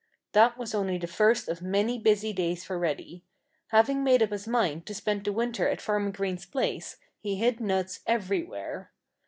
[0.31, 3.23] That was only the first of many busy days for Reddy.
[3.67, 7.59] Having made up his mind to spend the winter at Farmer Green's place he hid
[7.59, 8.93] nuts everywhere.